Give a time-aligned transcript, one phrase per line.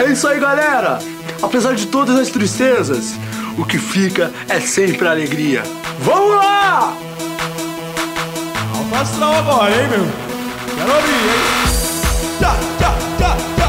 [0.00, 0.98] É isso aí, galera!
[1.42, 3.12] Apesar de todas as tristezas,
[3.58, 5.62] o que fica é sempre a alegria.
[5.98, 6.96] Vamos lá!
[8.74, 10.06] Alto astral agora, hein, meu?
[10.74, 11.42] Quero abrir, hein?
[12.38, 13.68] Tchá, tchá, tchá, tchá,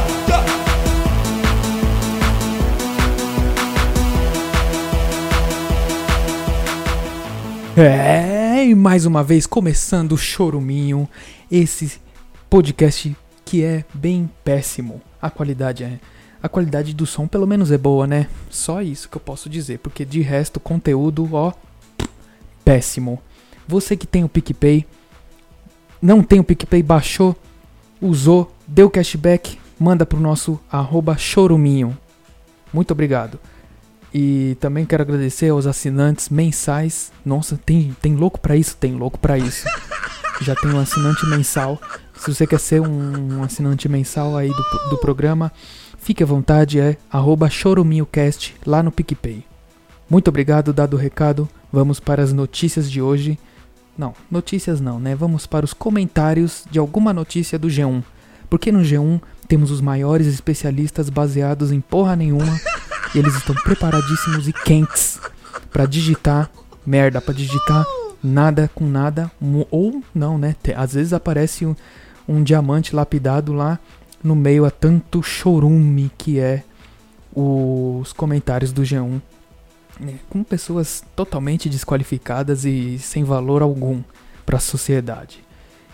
[7.76, 7.82] tchá.
[7.82, 11.10] É, e mais uma vez começando o Choruminho,
[11.52, 12.00] esse
[12.50, 15.02] podcast que é bem péssimo.
[15.22, 16.00] A qualidade é
[16.42, 18.28] a qualidade do som pelo menos é boa, né?
[18.50, 21.54] Só isso que eu posso dizer, porque de resto conteúdo, ó,
[22.66, 23.22] péssimo.
[23.68, 24.86] Você que tem o PicPay,
[26.02, 27.36] não tem o PicPay, baixou,
[28.02, 31.98] usou, deu cashback, manda pro nosso arroba choruminho.
[32.74, 33.40] Muito obrigado.
[34.14, 37.12] E também quero agradecer aos assinantes mensais.
[37.24, 38.76] Nossa, tem, tem louco pra isso?
[38.76, 39.66] Tem louco pra isso.
[40.42, 41.80] Já tem um assinante mensal.
[42.18, 45.52] Se você quer ser um, um assinante mensal aí do, do programa,
[46.02, 49.46] fique à vontade, é arroba choruminhocast lá no PicPay.
[50.10, 51.48] Muito obrigado, dado o recado.
[51.72, 53.40] Vamos para as notícias de hoje.
[53.98, 55.16] Não, notícias não, né?
[55.16, 58.04] Vamos para os comentários de alguma notícia do G1.
[58.50, 62.60] Porque no G1 temos os maiores especialistas baseados em porra nenhuma
[63.14, 65.20] e eles estão preparadíssimos e quentes
[65.72, 66.50] pra digitar
[66.86, 67.86] merda, pra digitar
[68.24, 69.32] nada com nada
[69.70, 70.56] ou não, né?
[70.76, 71.76] Às vezes aparece um,
[72.28, 73.80] um diamante lapidado lá
[74.24, 76.64] no meio a tanto chorume que é
[77.34, 79.22] os comentários do G1
[80.02, 84.02] né, com pessoas totalmente desqualificadas e sem valor algum
[84.46, 85.44] para a sociedade.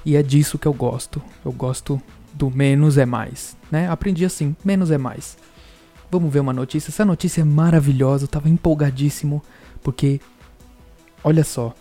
[0.05, 1.21] E é disso que eu gosto.
[1.43, 2.01] Eu gosto
[2.33, 3.89] do menos é mais, né?
[3.89, 5.37] Aprendi assim, menos é mais.
[6.09, 6.89] Vamos ver uma notícia.
[6.89, 9.43] Essa notícia é maravilhosa, eu tava empolgadíssimo
[9.83, 10.21] porque
[11.23, 11.73] olha só,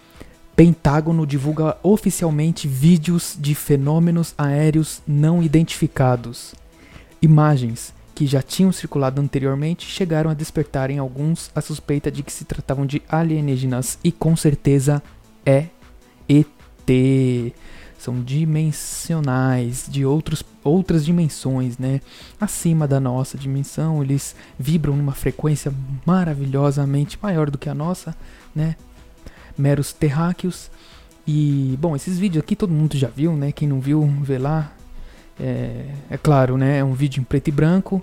[0.57, 6.55] Pentágono divulga oficialmente vídeos de fenômenos aéreos não identificados.
[7.21, 12.33] Imagens que já tinham circulado anteriormente chegaram a despertar em alguns a suspeita de que
[12.33, 15.03] se tratavam de alienígenas e com certeza
[15.45, 15.67] é
[16.27, 16.47] ET.
[17.99, 22.01] São dimensionais, de outros, outras dimensões, né?
[22.41, 25.71] Acima da nossa dimensão, eles vibram numa frequência
[26.07, 28.17] maravilhosamente maior do que a nossa,
[28.55, 28.77] né?
[29.57, 30.71] Meros terráqueos.
[31.27, 33.51] E, bom, esses vídeos aqui todo mundo já viu, né?
[33.53, 34.73] Quem não viu, vê lá.
[35.39, 36.79] É, é claro, né?
[36.79, 38.03] É um vídeo em preto e branco,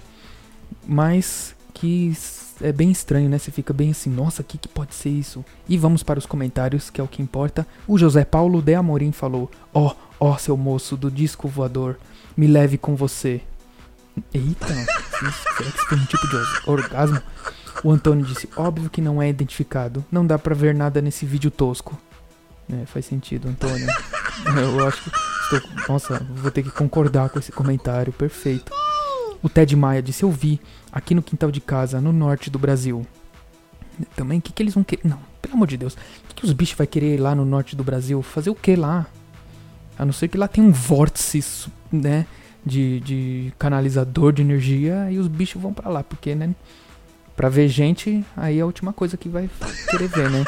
[0.87, 2.13] mas que
[2.61, 3.37] é bem estranho, né?
[3.37, 5.43] Você fica bem assim, nossa, o que, que pode ser isso?
[5.67, 7.65] E vamos para os comentários, que é o que importa.
[7.87, 11.97] O José Paulo de Amorim falou: Ó, ó, seu moço do disco voador,
[12.37, 13.41] me leve com você.
[14.33, 17.21] Eita, isso, será que isso foi um tipo de or- orgasmo?
[17.83, 21.51] O Antônio disse: Óbvio que não é identificado, não dá pra ver nada nesse vídeo
[21.51, 21.99] tosco.
[22.71, 23.87] É, faz sentido, Antônio.
[24.57, 25.11] Eu acho que
[25.55, 25.89] estou.
[25.89, 28.71] Nossa, vou ter que concordar com esse comentário, perfeito.
[29.41, 30.61] O Ted Maia disse: Eu vi
[30.91, 33.05] aqui no quintal de casa, no norte do Brasil.
[34.15, 35.01] Também, o que, que eles vão querer?
[35.05, 35.93] Não, pelo amor de Deus.
[35.93, 38.21] O que, que os bichos vai querer ir lá no norte do Brasil?
[38.23, 39.05] Fazer o que lá?
[39.99, 41.43] A não ser que lá tem um vórtice,
[41.91, 42.25] né?
[42.65, 46.55] De, de canalizador de energia e os bichos vão pra lá, porque, né?
[47.35, 49.49] Pra ver gente, aí é a última coisa que vai
[49.89, 50.43] querer ver, né?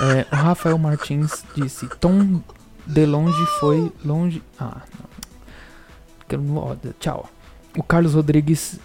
[0.00, 2.40] É, o Rafael Martins disse: Tom
[2.86, 4.42] de longe foi longe.
[4.58, 6.76] Ah, não.
[7.00, 7.28] Tchau.
[7.76, 8.78] O Carlos Rodrigues,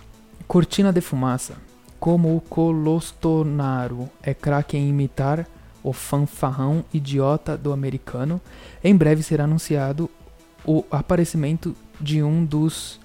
[0.47, 1.55] Cortina de Fumaça.
[1.99, 5.47] Como o Colostonaro é craque em imitar
[5.81, 8.41] o fanfarrão idiota do americano,
[8.83, 10.09] em breve será anunciado
[10.65, 12.99] o aparecimento de um dos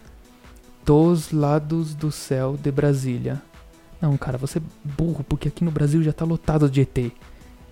[0.85, 3.43] dos lados do céu de Brasília.
[4.01, 7.13] Não, cara, você é burro, porque aqui no Brasil já tá lotado de ET.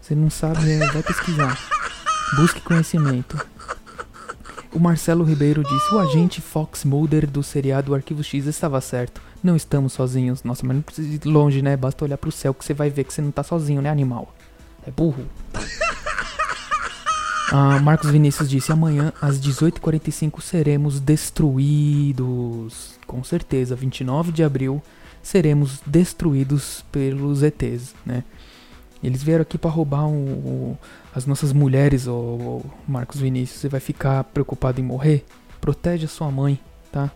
[0.00, 1.58] Você não sabe, é, vai pesquisar.
[2.36, 3.40] Busque conhecimento.
[4.72, 9.20] O Marcelo Ribeiro disse: O agente Fox Mulder do seriado Arquivo X estava certo.
[9.42, 10.42] Não estamos sozinhos.
[10.42, 11.76] Nossa, mas não precisa ir longe, né?
[11.76, 14.34] Basta olhar pro céu que você vai ver que você não tá sozinho, né, animal?
[14.86, 15.24] É burro.
[17.52, 22.98] Ah, Marcos Vinícius disse: Amanhã às 18h45 seremos destruídos.
[23.06, 24.82] Com certeza, 29 de abril
[25.26, 28.22] seremos destruídos pelos ETs, né?
[29.02, 30.04] Eles vieram aqui pra roubar
[31.12, 33.60] as nossas mulheres, ô, Marcos Vinícius.
[33.60, 35.24] Você vai ficar preocupado em morrer?
[35.60, 36.60] Protege a sua mãe,
[36.92, 37.10] tá?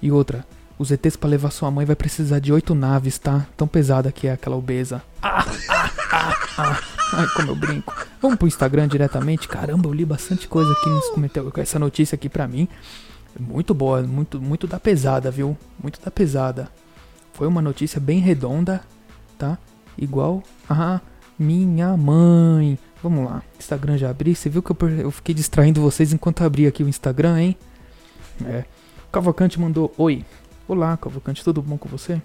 [0.00, 0.46] E outra,
[0.78, 3.46] os ETs pra levar sua mãe vai precisar de oito naves, tá?
[3.56, 5.02] Tão pesada que é aquela obesa.
[5.20, 6.80] Ah, ah, ah, ah.
[7.14, 7.92] Ai, como eu brinco.
[8.22, 9.48] Vamos pro Instagram diretamente.
[9.48, 11.52] Caramba, eu li bastante coisa aqui nos comentários.
[11.56, 12.68] Essa notícia aqui pra mim
[13.38, 15.56] muito boa, muito, muito da pesada, viu?
[15.82, 16.68] Muito da pesada.
[17.38, 18.80] Foi uma notícia bem redonda,
[19.38, 19.56] tá?
[19.96, 21.00] Igual a
[21.38, 22.76] minha mãe.
[23.00, 24.34] Vamos lá, Instagram já abri.
[24.34, 27.56] Você viu que eu, eu fiquei distraindo vocês enquanto abri aqui o Instagram, hein?
[28.44, 28.64] É.
[29.12, 30.24] Cavalcante mandou: Oi,
[30.66, 32.20] Olá, Cavalcante, tudo bom com você?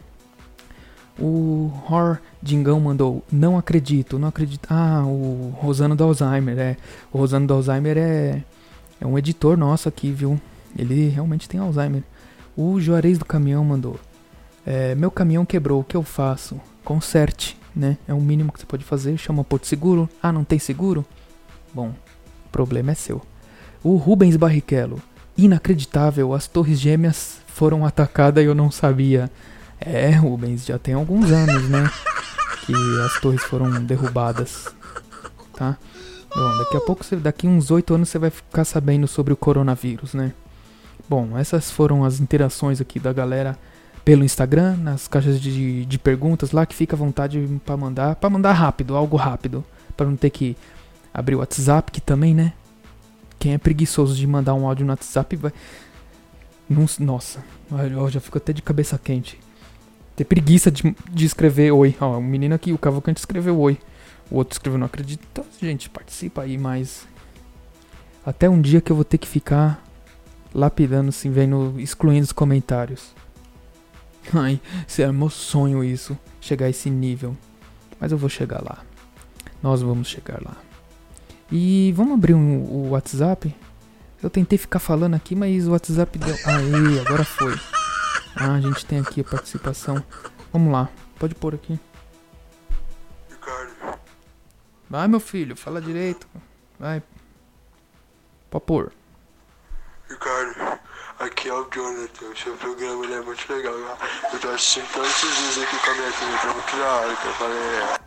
[1.19, 4.67] O Hor Dingão mandou, não acredito, não acredito.
[4.71, 6.77] Ah, o Rosano do Alzheimer, é.
[7.11, 8.43] O Rosano do Alzheimer é,
[8.99, 10.41] é um editor nosso aqui, viu?
[10.75, 12.01] Ele realmente tem Alzheimer.
[12.57, 13.99] O Juarez do Caminhão mandou,
[14.65, 16.59] é, meu caminhão quebrou, o que eu faço?
[16.83, 17.97] Conserte, né?
[18.07, 19.17] É o mínimo que você pode fazer.
[19.17, 20.09] Chama o Porto Seguro.
[20.21, 21.05] Ah, não tem seguro?
[21.73, 21.89] Bom,
[22.45, 23.21] o problema é seu.
[23.83, 25.01] O Rubens Barrichello,
[25.37, 29.29] inacreditável, as torres gêmeas foram atacadas e eu não sabia.
[29.79, 31.89] É, Rubens, já tem alguns anos, né?
[32.65, 32.73] Que
[33.05, 34.73] as torres foram derrubadas.
[35.53, 35.77] Tá?
[36.33, 40.13] Bom, daqui a pouco, daqui uns oito anos você vai ficar sabendo sobre o coronavírus,
[40.13, 40.33] né?
[41.07, 43.57] Bom, essas foram as interações aqui da galera
[44.03, 48.29] pelo Instagram, nas caixas de, de perguntas lá, que fica à vontade para mandar, para
[48.29, 49.63] mandar rápido, algo rápido,
[49.95, 50.57] para não ter que
[51.13, 52.53] abrir o WhatsApp, que também, né?
[53.39, 55.53] Quem é preguiçoso de mandar um áudio no WhatsApp vai.
[56.99, 57.43] Nossa,
[57.91, 59.39] eu já fico até de cabeça quente.
[60.15, 61.95] Ter preguiça de, de escrever oi.
[61.99, 63.77] Ó, o menino aqui, o Cavalcante escreveu oi.
[64.31, 65.25] O outro escreveu não acredito.
[65.31, 67.07] Então, gente, participa aí, mas.
[68.25, 69.83] Até um dia que eu vou ter que ficar
[70.53, 73.13] lapidando, assim, vendo, excluindo os comentários.
[74.33, 77.35] Ai, seria meu sonho isso, chegar a esse nível.
[77.99, 78.83] Mas eu vou chegar lá.
[79.61, 80.55] Nós vamos chegar lá.
[81.51, 83.55] E vamos abrir um, o WhatsApp?
[84.21, 86.35] Eu tentei ficar falando aqui, mas o WhatsApp deu.
[86.45, 87.53] Aí, agora foi.
[88.35, 90.03] Ah, a gente tem aqui a participação.
[90.51, 91.79] Vamos lá, pode pôr aqui.
[93.29, 93.99] Ricardo.
[94.89, 96.27] Vai, meu filho, fala direito.
[96.79, 97.01] Vai.
[98.49, 98.91] Pode pôr.
[100.09, 100.42] Ricardo,
[101.23, 102.25] aqui é o Jonathan.
[102.25, 103.73] O seu programa ele é muito legal.
[104.31, 106.37] Eu tô assistindo todos os dias aqui com a minha filha.
[106.37, 108.03] Tá muito da hora que eu falei.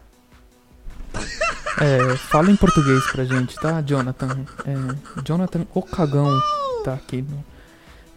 [1.79, 4.47] É, fala em português pra gente, tá, Jonathan?
[4.65, 6.31] É, Jonathan Cagão
[6.85, 7.45] tá aqui no,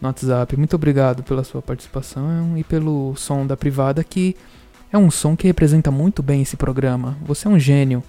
[0.00, 0.56] no WhatsApp.
[0.56, 4.36] Muito obrigado pela sua participação e pelo som da privada, que
[4.92, 7.16] é um som que representa muito bem esse programa.
[7.22, 8.02] Você é um gênio.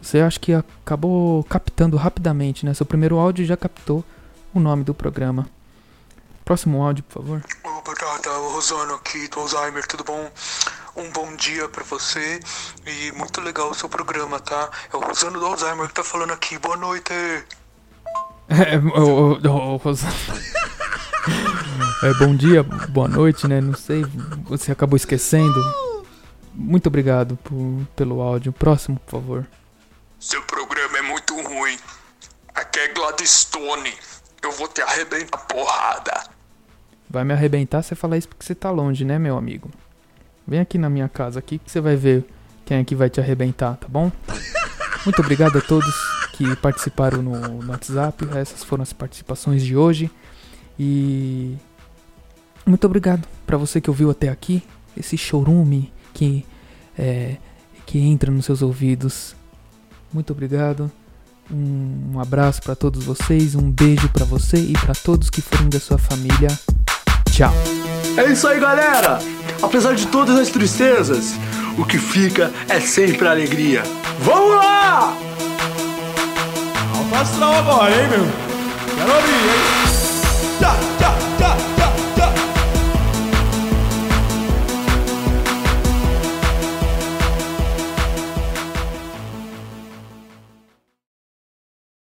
[0.00, 2.72] Você acha que acabou captando rapidamente, né?
[2.72, 4.04] Seu primeiro áudio já captou
[4.54, 5.46] o nome do programa.
[6.50, 7.44] Próximo áudio, por favor.
[7.62, 10.28] Opa, tá, tá, o Rosano aqui do Alzheimer, tudo bom?
[10.96, 12.40] Um bom dia pra você
[12.84, 14.68] e muito legal o seu programa, tá?
[14.92, 17.12] É o Rosano do Alzheimer que tá falando aqui, boa noite.
[18.48, 20.12] É, o, o, o, Rosano.
[22.02, 23.60] é, bom dia, boa noite, né?
[23.60, 24.04] Não sei,
[24.42, 25.54] você acabou esquecendo.
[26.52, 28.52] Muito obrigado por, pelo áudio.
[28.52, 29.46] Próximo, por favor.
[30.18, 31.78] Seu programa é muito ruim.
[32.56, 33.94] Aqui é Gladstone.
[34.42, 36.39] Eu vou te arrebentar porrada.
[37.10, 39.68] Vai me arrebentar você falar isso porque você tá longe, né, meu amigo?
[40.46, 42.24] Vem aqui na minha casa aqui que você vai ver
[42.64, 44.12] quem é que vai te arrebentar, tá bom?
[45.04, 45.92] Muito obrigado a todos
[46.34, 48.28] que participaram no, no WhatsApp.
[48.36, 50.08] Essas foram as participações de hoje.
[50.78, 51.56] E
[52.64, 54.62] muito obrigado para você que ouviu até aqui.
[54.96, 56.46] Esse chorume que,
[56.96, 57.38] é,
[57.84, 59.34] que entra nos seus ouvidos.
[60.12, 60.90] Muito obrigado.
[61.50, 63.56] Um, um abraço para todos vocês.
[63.56, 66.48] Um beijo para você e para todos que forem da sua família.
[67.40, 67.54] Tchau.
[68.18, 69.18] É isso aí, galera!
[69.62, 71.32] Apesar de todas as tristezas,
[71.78, 73.82] o que fica é sempre a alegria.
[74.18, 75.16] Vamos lá!
[76.94, 78.28] Alfa agora, hein, meu?
[78.94, 80.58] Quero ouvir, hein?
[80.58, 81.29] Tchau, tchau!